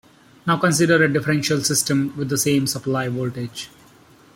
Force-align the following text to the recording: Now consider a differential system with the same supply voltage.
Now 0.47 0.57
consider 0.57 1.03
a 1.03 1.13
differential 1.13 1.61
system 1.63 2.15
with 2.17 2.29
the 2.29 2.37
same 2.39 2.65
supply 2.65 3.07
voltage. 3.07 3.69